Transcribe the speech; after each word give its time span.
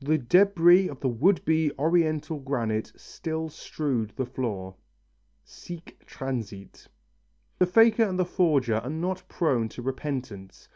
The 0.00 0.18
debris 0.18 0.86
of 0.90 1.00
the 1.00 1.08
would 1.08 1.42
be 1.46 1.72
Oriental 1.78 2.38
granite 2.40 2.92
still 2.94 3.48
strewed 3.48 4.10
the 4.16 4.26
floor. 4.26 4.76
"Sic 5.44 6.04
transit" 6.04 6.88
The 7.58 7.64
faker 7.64 8.02
and 8.04 8.18
the 8.18 8.26
forger 8.26 8.74
are 8.76 8.90
not 8.90 9.22
prone 9.30 9.70
to 9.70 9.80
repentance. 9.80 10.68